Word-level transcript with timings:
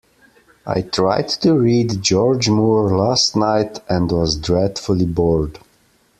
I 0.65 0.81
tried 0.81 1.27
to 1.43 1.53
read 1.53 2.01
George 2.01 2.49
Moore 2.49 2.97
last 2.97 3.35
night, 3.35 3.83
and 3.87 4.11
was 4.11 4.35
dreadfully 4.35 5.05
bored. 5.05 5.59